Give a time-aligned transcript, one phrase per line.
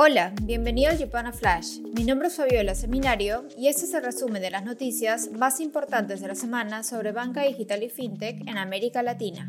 [0.00, 1.80] Hola, bienvenido al Yupana Flash.
[1.92, 6.20] Mi nombre es Fabiola Seminario y este es el resumen de las noticias más importantes
[6.20, 9.48] de la semana sobre banca digital y fintech en América Latina.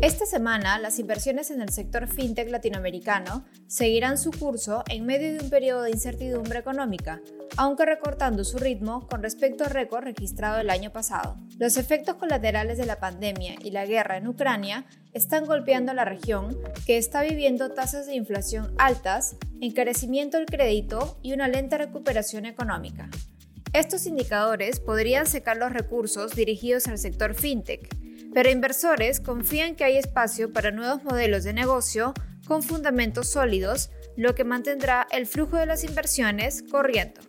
[0.00, 5.40] Esta semana, las inversiones en el sector fintech latinoamericano seguirán su curso en medio de
[5.40, 7.20] un periodo de incertidumbre económica,
[7.56, 11.36] aunque recortando su ritmo con respecto al récord registrado el año pasado.
[11.58, 16.04] Los efectos colaterales de la pandemia y la guerra en Ucrania están golpeando a la
[16.04, 16.56] región,
[16.86, 23.08] que está viviendo tasas de inflación altas, encarecimiento del crédito y una lenta recuperación económica.
[23.72, 27.88] Estos indicadores podrían secar los recursos dirigidos al sector fintech,
[28.32, 32.14] pero inversores confían que hay espacio para nuevos modelos de negocio
[32.46, 37.20] con fundamentos sólidos, lo que mantendrá el flujo de las inversiones corriendo.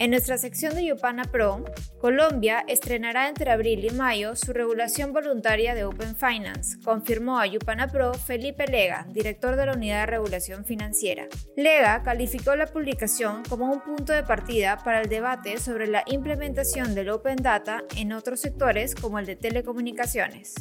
[0.00, 1.62] En nuestra sección de Yupana Pro,
[1.98, 7.86] Colombia estrenará entre abril y mayo su regulación voluntaria de Open Finance, confirmó a Yupana
[7.86, 11.28] Pro Felipe Lega, director de la Unidad de Regulación Financiera.
[11.54, 16.94] Lega calificó la publicación como un punto de partida para el debate sobre la implementación
[16.94, 20.54] del Open Data en otros sectores como el de telecomunicaciones.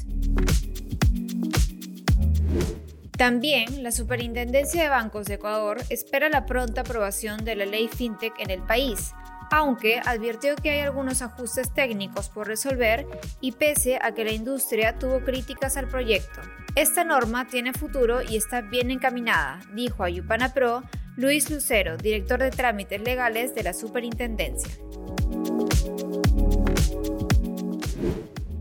[3.20, 8.32] También, la Superintendencia de Bancos de Ecuador espera la pronta aprobación de la ley FinTech
[8.40, 9.12] en el país,
[9.52, 13.06] aunque advirtió que hay algunos ajustes técnicos por resolver
[13.42, 16.40] y pese a que la industria tuvo críticas al proyecto.
[16.76, 20.84] Esta norma tiene futuro y está bien encaminada, dijo a Yupana Pro
[21.18, 24.72] Luis Lucero, director de trámites legales de la Superintendencia.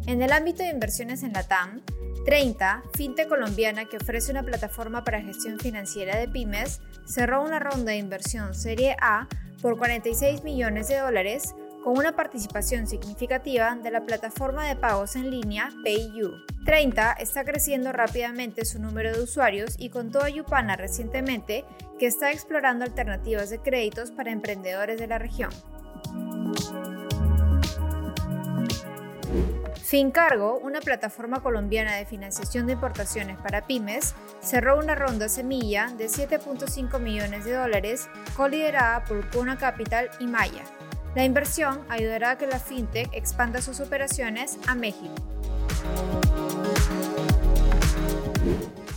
[0.09, 1.81] En el ámbito de inversiones en la TAM,
[2.29, 7.93] 30, fintech colombiana que ofrece una plataforma para gestión financiera de pymes, cerró una ronda
[7.93, 9.27] de inversión Serie A
[9.63, 15.31] por 46 millones de dólares con una participación significativa de la plataforma de pagos en
[15.31, 16.35] línea PayU.
[16.67, 21.65] 30 está creciendo rápidamente su número de usuarios y contó a Yupana recientemente
[21.99, 25.51] que está explorando alternativas de créditos para emprendedores de la región.
[29.83, 36.07] Fincargo, una plataforma colombiana de financiación de importaciones para pymes, cerró una ronda semilla de
[36.07, 40.63] 7.5 millones de dólares coliderada por Cuna Capital y Maya.
[41.15, 45.15] La inversión ayudará a que la fintech expanda sus operaciones a México.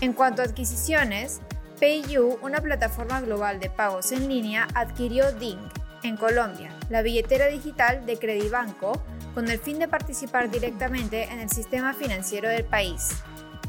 [0.01, 1.41] En cuanto a adquisiciones,
[1.79, 5.59] PayU, una plataforma global de pagos en línea, adquirió Ding
[6.03, 9.03] en Colombia, la billetera digital de Credibanco,
[9.33, 13.09] con el fin de participar directamente en el sistema financiero del país.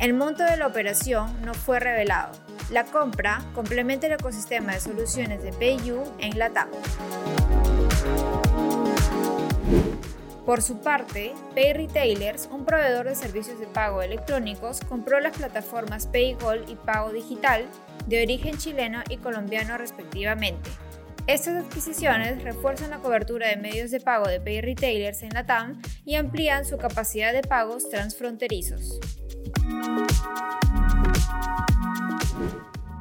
[0.01, 2.33] El monto de la operación no fue revelado.
[2.71, 6.69] La compra complementa el ecosistema de soluciones de PayU en LATAM.
[10.45, 16.09] Por su parte, Pay Retailers, un proveedor de servicios de pago electrónicos, compró las plataformas
[16.09, 17.65] PayGold y Pago Digital,
[18.09, 20.69] de origen chileno y colombiano respectivamente,
[21.27, 25.81] estas adquisiciones refuerzan la cobertura de medios de pago de Pay Retailers en la TAM
[26.05, 28.99] y amplían su capacidad de pagos transfronterizos.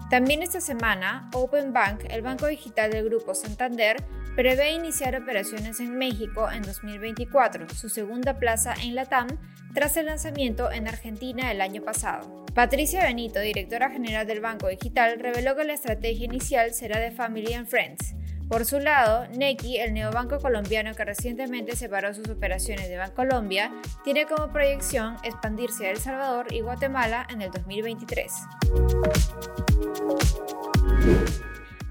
[0.09, 4.03] También esta semana, Open Bank, el banco digital del Grupo Santander,
[4.35, 9.27] prevé iniciar operaciones en México en 2024, su segunda plaza en la TAM,
[9.73, 12.45] tras el lanzamiento en Argentina el año pasado.
[12.53, 17.53] Patricia Benito, directora general del Banco Digital, reveló que la estrategia inicial será de Family
[17.53, 18.15] and Friends.
[18.49, 23.71] Por su lado, Nequi, el neobanco colombiano que recientemente separó sus operaciones de Bancolombia,
[24.03, 28.33] tiene como proyección expandirse a El Salvador y Guatemala en el 2023.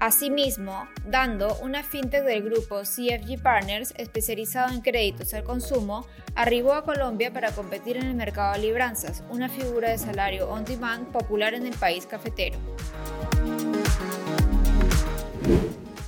[0.01, 6.83] Asimismo, Dando, una fintech del grupo CFG Partners especializado en créditos al consumo, arribó a
[6.83, 11.53] Colombia para competir en el mercado de libranzas, una figura de salario on demand popular
[11.53, 12.57] en el país cafetero.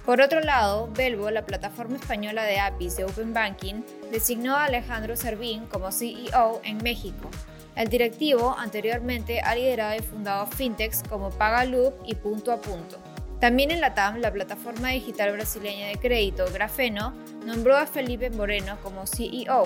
[0.07, 5.15] Por otro lado, Belvo, la plataforma española de APIs de Open Banking, designó a Alejandro
[5.15, 7.29] Servín como CEO en México.
[7.75, 13.12] El directivo anteriormente ha liderado y fundado fintechs como Pagaloop y Punto a Punto.
[13.43, 17.13] También en la TAM, la plataforma digital brasileña de crédito Grafeno
[17.45, 19.65] nombró a Felipe Moreno como CEO.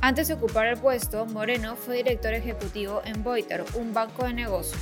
[0.00, 4.80] Antes de ocupar el puesto, Moreno fue director ejecutivo en Boiter, un banco de negocios.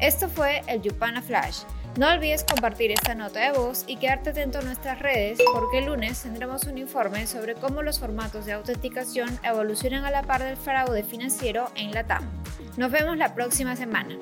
[0.00, 1.58] Esto fue el Yupana Flash.
[1.96, 5.86] No olvides compartir esta nota de voz y quedarte atento a nuestras redes porque el
[5.86, 10.56] lunes tendremos un informe sobre cómo los formatos de autenticación evolucionan a la par del
[10.56, 12.28] fraude financiero en la TAM.
[12.76, 14.16] Nos vemos la próxima semana.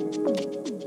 [0.00, 0.81] thank you